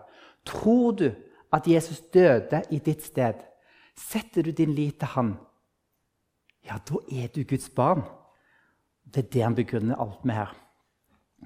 [0.45, 1.11] Tror du
[1.51, 3.33] at Jesus døde i ditt sted?
[3.95, 5.37] Setter du din lit til han?
[6.63, 8.03] Ja, da er du Guds barn.
[9.09, 10.51] Det er det han begrunner alt med her.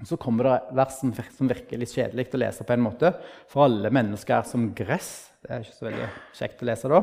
[0.04, 2.64] Så kommer det vers som virker litt kjedelig å lese.
[2.66, 3.14] på en måte.
[3.48, 5.30] For alle mennesker er som gress.
[5.42, 7.00] Det er ikke så veldig kjekt å lese da.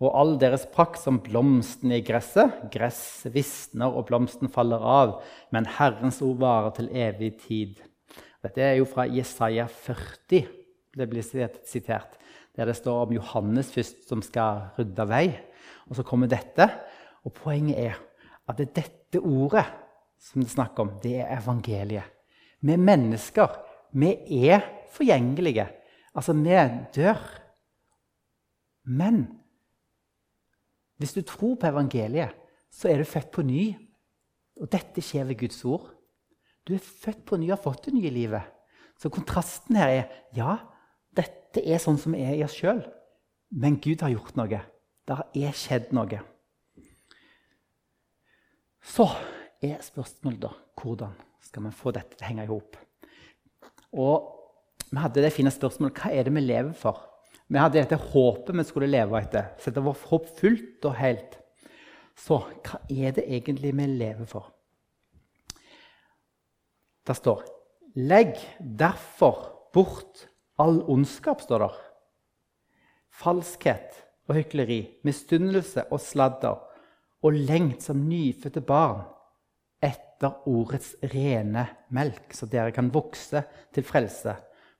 [0.00, 2.70] Og all deres prakt som blomstene i gresset.
[2.72, 5.18] Gress visner, og blomsten faller av,
[5.52, 7.82] men Herrens ord varer til evig tid.
[8.40, 10.46] Dette er jo fra Jesaja 40,
[10.96, 12.16] det blir sitert,
[12.56, 15.26] der det står om Johannes først som skal rydde vei.
[15.88, 16.66] Og så kommer dette.
[17.24, 18.00] Og poenget er
[18.48, 19.66] at det er dette ordet
[20.20, 22.16] som det er snakk om, det er evangeliet.
[22.60, 23.54] Vi er mennesker.
[23.96, 24.10] Vi
[24.50, 25.66] er forgjengelige.
[26.14, 26.56] Altså, vi
[26.94, 27.20] dør.
[28.84, 29.22] Men
[31.00, 32.36] hvis du tror på evangeliet,
[32.70, 33.72] så er du født på ny.
[34.60, 35.88] Og dette skjer ved Guds ord.
[36.68, 38.44] Du er født på ny og har fått det nye livet.
[39.00, 40.58] Så kontrasten her er ja,
[41.16, 42.82] dette er sånn som er i oss sjøl.
[43.50, 44.60] Men Gud har gjort noe.
[45.08, 46.20] Det er skjedd noe.
[48.84, 49.08] Så
[49.60, 52.78] er spørsmålet da hvordan skal vi få dette til å henge i hop.
[54.00, 54.28] Og
[54.90, 57.02] vi hadde det fine spørsmålet hva er det vi lever for.
[57.50, 59.52] Vi hadde dette håpet vi skulle leve etter.
[59.60, 61.36] Sette vårt håp fullt og helt.
[62.18, 64.50] Så hva er det egentlig vi lever for?
[67.06, 67.46] Det står
[67.98, 70.28] Legg derfor bort
[70.60, 71.78] all ondskap, står der.
[73.10, 73.96] Falskhet
[74.30, 76.60] og hykleri, misunnelse og sladder,
[77.26, 79.02] og lengt som nyfødte barn
[80.20, 81.62] etter ordets rene
[81.96, 83.40] melk, så dere kan vokse
[83.72, 84.34] til frelse,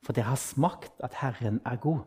[0.04, 2.02] for dere har smakt at Herren er god.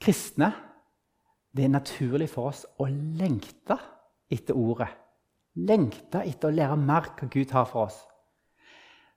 [0.00, 0.50] Kristne
[1.54, 3.76] det er naturlig for oss å lengte
[4.30, 4.88] etter ordet.
[5.62, 8.02] Lengte etter å lære mer hva Gud har for oss.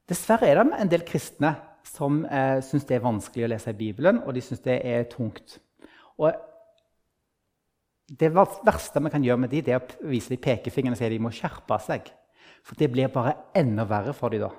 [0.09, 1.55] Dessverre er det en del kristne
[1.87, 5.05] som eh, syns det er vanskelig å lese i Bibelen, og de syns det er
[5.09, 5.59] tungt.
[6.17, 6.33] Og
[8.09, 11.07] det verste vi kan gjøre med dem, det er å vise dem pekefingeren og si
[11.07, 12.11] at de må skjerpe seg.
[12.63, 14.51] For det blir bare enda verre for dem da.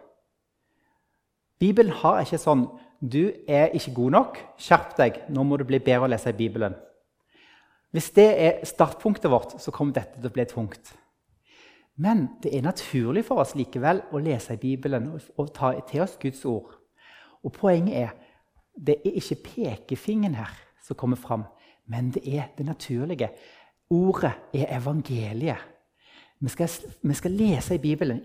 [1.61, 2.66] Bibelen har ikke sånn
[3.04, 4.38] du er ikke god nok.
[4.61, 5.22] Skjerp deg.
[5.28, 6.76] Nå må du bli bedre å lese i Bibelen.
[7.94, 10.94] Hvis det er startpunktet vårt, så kommer dette til å bli tungt.
[12.00, 16.16] Men det er naturlig for oss likevel å lese i Bibelen og ta til oss
[16.18, 16.72] Guds ord.
[17.44, 18.14] Og poenget er
[18.74, 20.50] det er ikke pekefingeren her
[20.83, 21.44] som kommer fram,
[21.86, 23.30] men det er det naturlige.
[23.90, 25.70] Ordet er evangeliet.
[26.40, 26.68] Vi skal,
[27.02, 28.22] vi skal lese i Bibelen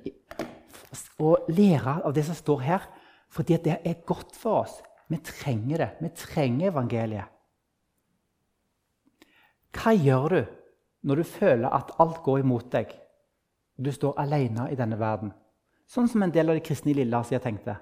[1.19, 2.87] og lære av det som står her,
[3.29, 4.79] fordi det er godt for oss.
[5.09, 5.89] Vi trenger det.
[6.01, 7.35] Vi trenger evangeliet.
[9.73, 10.39] Hva gjør du
[11.05, 12.91] når du føler at alt går imot deg?
[13.77, 15.31] Du står alene i denne verden.
[15.89, 17.77] Sånn som en del av de kristne i Lilleasia tenkte.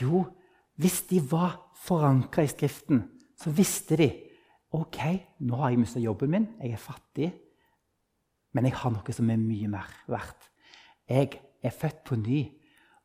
[0.00, 0.24] Jo,
[0.80, 3.02] hvis de var forankra i Skriften,
[3.36, 4.08] så visste de
[4.74, 5.00] ok,
[5.46, 7.30] nå har jeg mista jobben min, jeg er fattig,
[8.56, 10.48] men jeg har noe som er mye mer verdt.
[11.08, 12.46] Jeg er født på ny.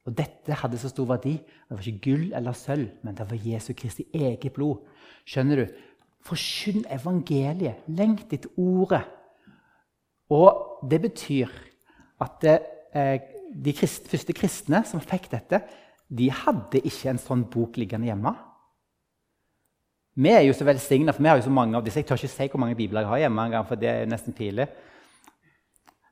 [0.07, 1.35] Og dette hadde så stor verdi.
[1.37, 4.79] Det var ikke gull eller sølv, men det var Jesu Kristi eget blod.
[5.27, 5.73] Skjønner du?
[6.25, 7.83] Forkynn evangeliet.
[7.91, 9.03] Lengt etter ordet.
[10.31, 11.51] Og det betyr
[12.23, 13.19] at eh,
[13.51, 15.61] de første kristne som fikk dette,
[16.07, 18.33] de hadde ikke en sånn bok liggende hjemme.
[20.21, 21.97] Vi er jo så velsigna, for vi har jo så mange av disse.
[21.97, 24.35] Jeg tør ikke si hvor mange bibler jeg har hjemme, engang, for det er nesten
[24.37, 24.67] pinlig.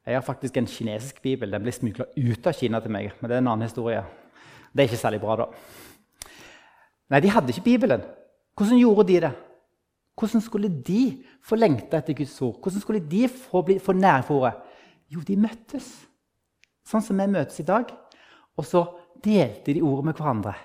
[0.08, 1.52] Jeg har faktisk en kinesisk bibel.
[1.54, 3.12] Den ble smugla ut av Kina til meg.
[3.20, 4.00] Men det er en annen historie.
[4.74, 5.46] Det er ikke særlig bra, da.
[7.14, 8.08] Nei, de hadde ikke Bibelen.
[8.58, 9.32] Hvordan gjorde de det?
[10.20, 11.04] Hvordan skulle de
[11.46, 12.58] få lengta etter Guds ord?
[12.64, 14.56] Hvordan skulle de få, bli, få ordet?
[15.10, 15.86] Jo, de møttes.
[16.86, 17.94] Sånn som vi møtes i dag.
[18.58, 18.84] Og så
[19.24, 20.56] delte de ordet med hverandre.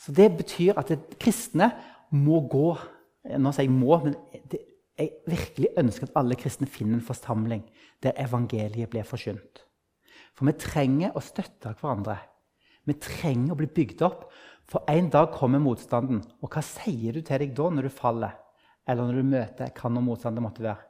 [0.00, 1.70] Så Det betyr at kristne
[2.10, 2.72] må gå
[3.20, 4.14] Nå sier jeg må, men
[4.48, 4.62] det,
[4.96, 7.60] jeg virkelig ønsker at alle kristne finner en forsamling
[8.00, 9.60] der evangeliet blir forkynt.
[10.32, 12.16] For vi trenger å støtte hverandre.
[12.88, 14.24] Vi trenger å bli bygd opp.
[14.70, 16.22] For en dag kommer motstanden.
[16.40, 18.36] Og hva sier du til deg da når du faller?
[18.88, 20.84] Eller når du møter hva nå motstander måtte være?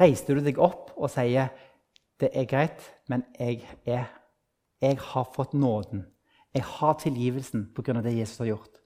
[0.00, 1.50] Reiser du deg opp og sier
[2.20, 4.10] det er greit, men jeg, er,
[4.84, 6.04] jeg har fått nåden.
[6.54, 8.00] Jeg har tilgivelsen pga.
[8.02, 8.80] det Jesus har gjort.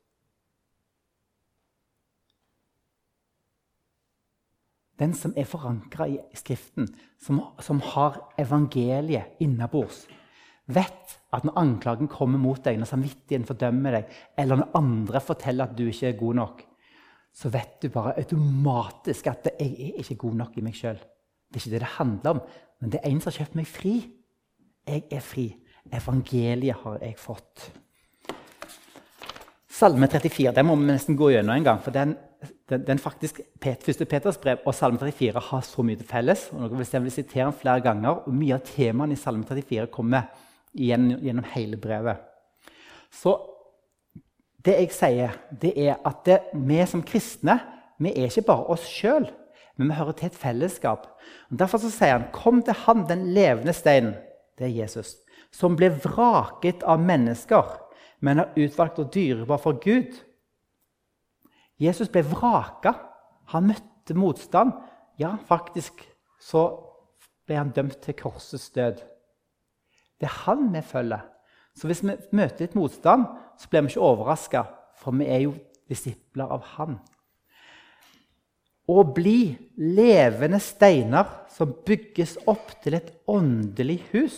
[4.98, 6.88] den som er forankra i Skriften,
[7.20, 10.04] som, som har evangeliet innabords,
[10.66, 15.66] vet at når anklagen kommer mot deg, når samvittigheten fordømmer deg, eller når andre forteller
[15.66, 16.62] at du ikke er god nok,
[17.34, 21.02] så vet du bare automatisk at 'jeg er ikke god nok i meg sjøl'.
[21.50, 22.40] Det er ikke det det handler om,
[22.80, 24.10] men det er en som har kjøpt meg fri.
[24.86, 25.54] Jeg er fri.
[25.92, 27.70] Evangeliet har jeg fått.
[29.74, 31.80] Salme 34 den må vi nesten gå gjennom en gang.
[31.82, 32.16] for den,
[32.70, 36.48] den, den faktisk, Første Peters brev og Salme 34 har så mye til felles.
[36.52, 40.30] og dere vil sitere den flere ganger, og Mye av temaene i Salme 34 kommer
[40.74, 42.22] igjen gjennom hele brevet.
[43.10, 43.36] Så
[44.64, 47.58] det jeg sier, det er at det, vi som kristne
[47.98, 49.26] vi er ikke bare oss sjøl,
[49.76, 51.06] men vi hører til et fellesskap.
[51.50, 54.14] Og derfor sier han, 'Kom til Han, den levende steinen',
[54.58, 55.16] det er Jesus,
[55.54, 57.64] 'som ble vraket av mennesker,
[58.20, 60.16] men er utvalgt og dyrebar for Gud'.
[61.78, 62.94] Jesus ble vraka.
[63.52, 64.72] Han møtte motstand.
[65.18, 66.02] Ja, faktisk
[66.40, 66.64] så
[67.46, 69.02] ble han dømt til korsets død.
[70.20, 71.24] Det er han vi følger.
[71.74, 73.26] Så hvis vi møter litt motstand,
[73.58, 74.64] så blir vi ikke overraska,
[74.98, 75.54] for vi er jo
[75.90, 76.98] disipler av han.
[78.88, 84.36] Å bli levende steiner som bygges opp til et åndelig hus.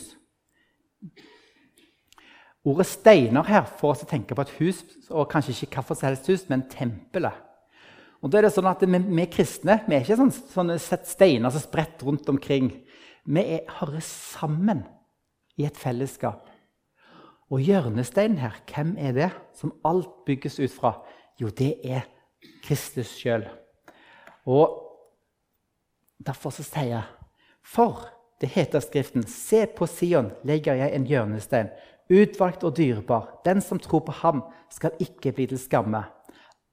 [2.67, 5.99] Ordet 'steiner' her får oss til å tenke på et hus, og kanskje ikke hvilket
[5.99, 7.33] som helst hus, men tempelet.
[8.23, 11.51] Og da er det sånn at Vi, vi kristne vi er ikke sånne, sånne steiner
[11.51, 12.73] som spredt rundt omkring.
[13.27, 14.85] Vi er, hører sammen
[15.57, 16.49] i et fellesskap.
[17.51, 20.97] Og hjørnesteinen her, hvem er det som alt bygges ut fra?
[21.39, 22.09] Jo, det er
[22.65, 23.47] Kristus sjøl.
[24.47, 24.75] Og
[26.19, 27.05] derfor så sier jeg
[27.67, 28.07] For
[28.41, 31.71] det heter Skriften, se på Sion legger jeg en hjørnestein,
[32.13, 33.31] utvalgt og dyrebar.
[33.45, 36.03] Den som tror på ham, skal ikke bli til skamme.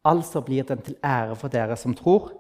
[0.03, 2.33] Altså blir den til ære for dere som tror.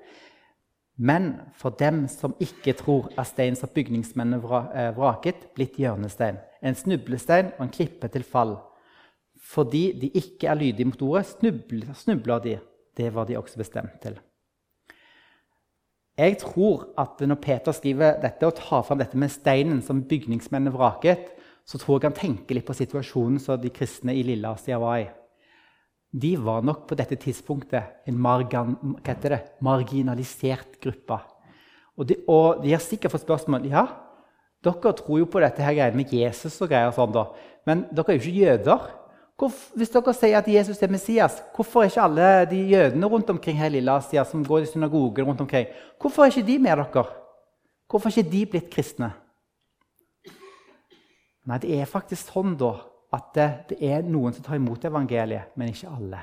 [0.97, 4.41] Men for dem som ikke tror, er stein som bygningsmennene
[4.75, 8.57] eh, vraket, blitt hjørnestein, en snublestein og en klippe til fall.
[9.43, 11.25] Fordi de ikke er lydige mot ordet,
[11.95, 12.59] snubler de.
[12.97, 14.19] Det var de også bestemt til.
[16.19, 20.75] Jeg tror at når Peter skriver dette og tar fram dette med steinen som bygningsmennene
[20.75, 21.31] vraket,
[21.65, 25.11] så tror jeg han tenker litt på situasjonen som de kristne i Lilleasia var i
[26.13, 28.75] de var nok på dette tidspunktet en margan,
[29.65, 31.17] marginalisert gruppe.
[31.97, 33.87] Og de, og de, har sikkert fått spørsmål ja,
[34.63, 37.25] dere tror jo på dette her med Jesus, og greier og sånn da,
[37.67, 38.91] men dere er jo ikke jøder.
[39.39, 43.57] Hvis dere sier at Jesus er Messias, hvorfor er ikke alle de jødene rundt omkring
[43.57, 45.67] her i Lille Asia som går i synagogen rundt omkring,
[45.99, 47.05] hvorfor er ikke de med dere?
[47.89, 49.11] Hvorfor er ikke de blitt kristne?
[51.45, 52.75] Nei, det er faktisk sånn da,
[53.13, 56.21] at det, det, er noen som tar imot evangeliet, men ikke alle.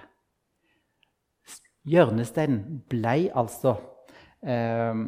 [1.91, 3.75] Hjørnesteinen ble altså
[4.45, 5.03] eh,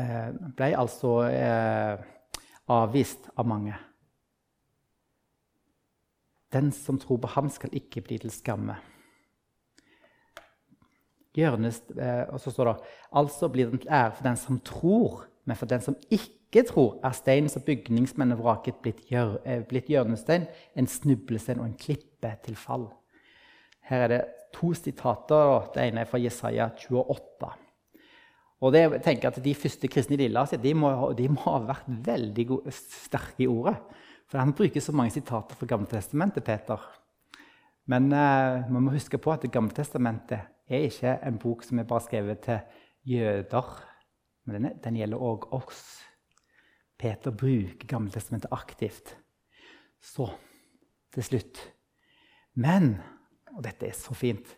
[0.00, 2.04] eh, ble altså eh,
[2.74, 3.78] avvist av mange.
[6.54, 8.76] Den som tror på ham, skal ikke bli til skamme.
[11.34, 15.24] Hjørnest, eh, og så står det altså blir den til ære for den som tror,
[15.44, 20.46] men for den som ikke tror, er steinen som bygningsmennene vraket, blitt, eh, blitt hjørnestein,
[20.76, 22.86] en snublestein og en klippe til fall.
[23.84, 24.22] Her er det
[24.54, 25.72] to sitater.
[25.74, 27.50] Det ene er fra Jesaja 28.
[28.64, 31.88] Og det, jeg tenker at De første kristne i Lilleasia de de må ha vært
[32.06, 33.76] veldig gode, sterke i ordet.
[34.34, 36.80] For Han bruker så mange sitater fra Gammeltestamentet, Peter.
[37.86, 42.00] Men eh, man må huske på at Det er ikke en bok som er bare
[42.00, 42.58] skrevet til
[43.04, 43.84] jøder.
[44.44, 46.02] Men den, den gjelder òg oss.
[46.98, 49.16] Peter bruker Gammeltestamentet aktivt.
[50.02, 50.26] Så
[51.12, 51.72] til slutt
[52.54, 53.00] Men
[53.56, 54.56] Og dette er så fint.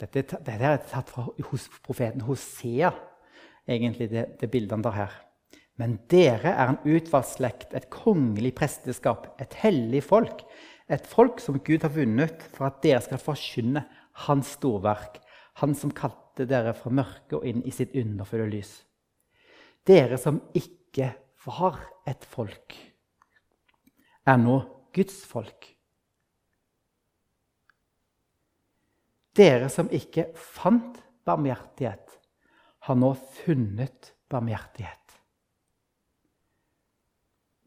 [0.00, 2.90] Dette, dette er tatt fra hos profeten Hosea,
[3.68, 5.27] egentlig, det, det bildet han tar her.
[5.78, 10.42] Men dere er en utvalgt slekt, et kongelig presteskap, et hellig folk.
[10.90, 13.84] Et folk som Gud har vunnet for at dere skal forkynne
[14.26, 15.20] Hans storverk.
[15.62, 18.72] Han som kalte dere fra mørket og inn i sitt underfulle lys.
[19.86, 21.12] Dere som ikke
[21.46, 21.78] var
[22.08, 22.74] et folk,
[24.26, 24.58] er nå
[24.94, 25.68] Guds folk.
[29.38, 30.98] Dere som ikke fant
[31.28, 32.16] barmhjertighet,
[32.88, 33.12] har nå
[33.44, 35.07] funnet barmhjertighet.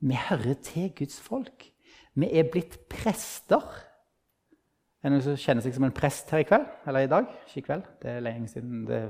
[0.01, 1.71] Vi hører til Guds folk.
[2.13, 3.61] Vi er blitt prester.
[5.01, 6.65] Er det noen som kjenner seg som en prest her i kveld?
[6.89, 7.29] Eller i dag?
[7.47, 7.85] Ikke i kveld.
[8.01, 9.01] Det er lenge siden det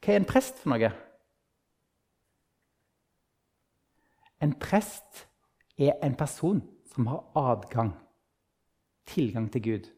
[0.00, 0.90] Hva er en prest for noe?
[4.40, 5.26] En prest
[5.76, 6.62] er en person
[6.94, 7.92] som har adgang,
[9.06, 9.90] tilgang til Gud.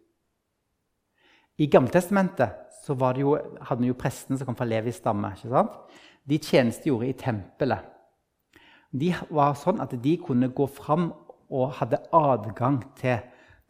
[1.62, 2.58] I Gammeltestamentet
[2.88, 5.30] hadde vi jo prestene som kom fra Levis stamme.
[5.36, 5.78] ikke sant?
[6.28, 7.88] De tjenestegjorde i tempelet.
[8.92, 11.10] De var sånn at de kunne gå fram
[11.52, 13.20] og hadde adgang til,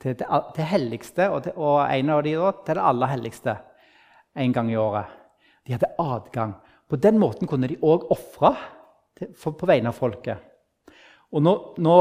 [0.03, 0.27] til det
[0.57, 3.57] til helligste, og, til, og, en av de da, til det aller helligste
[4.43, 5.11] en gang i året.
[5.67, 6.57] De hadde adgang.
[6.91, 8.55] På den måten kunne de òg ofre
[9.43, 10.49] på vegne av folket.
[11.33, 11.97] Og nå, nå,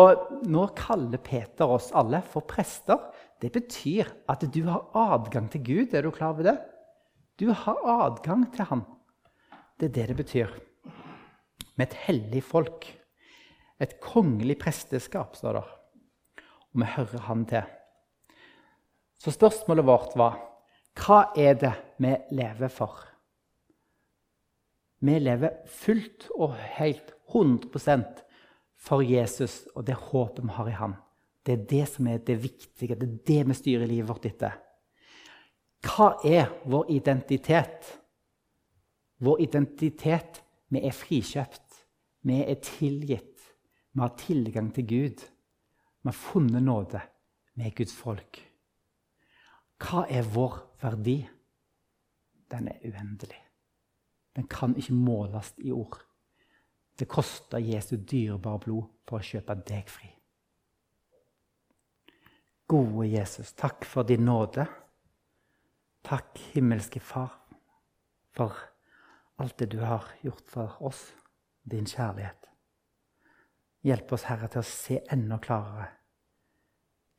[0.52, 2.98] nå, kaller Peter oss alle for prester.
[3.40, 5.94] Det betyr at du har adgang til Gud.
[5.96, 6.58] Er du klar over det?
[7.40, 8.84] Du har adgang til Han.
[9.82, 10.50] Det er det det betyr.
[11.74, 12.86] Med et hellig folk.
[13.82, 15.64] Et kongelig presteskap, står det.
[16.72, 17.64] Og vi hører Han til.
[19.18, 20.38] Så spørsmålet vårt var
[21.02, 23.00] hva er det vi lever for?
[25.02, 28.22] Vi lever fullt og helt 100%
[28.78, 30.94] for Jesus og det håpet vi har i ham.
[31.42, 32.96] Det er det som er det viktige.
[32.96, 34.62] Det er det vi styrer livet vårt etter.
[35.82, 37.98] Hva er vår identitet?
[39.22, 40.42] Vår identitet
[40.72, 41.82] Vi er frikjøpt.
[42.24, 43.42] Vi er tilgitt.
[43.92, 45.24] Vi har tilgang til Gud.
[46.02, 47.02] Vi har funnet nåde.
[47.54, 48.40] Vi er Guds folk.
[49.82, 51.18] Hva er vår verdi?
[52.52, 53.42] Den er uendelig.
[54.36, 56.00] Den kan ikke måles i ord.
[57.00, 60.08] Det koster Jesu dyrebare blod for å kjøpe deg fri.
[62.72, 64.64] Gode Jesus, takk for din nåde.
[66.08, 67.34] Takk, himmelske Far,
[68.32, 68.56] for
[69.42, 71.02] alt det du har gjort for oss,
[71.64, 72.48] din kjærlighet.
[73.82, 75.90] Hjelp oss, Herre, til å se enda klarere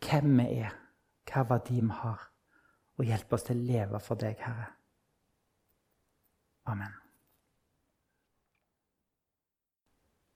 [0.03, 0.75] hvem vi er,
[1.31, 2.27] hva verdi vi har,
[2.99, 4.73] og hjelp oss til å leve for deg, Herre.
[6.71, 7.02] Amen.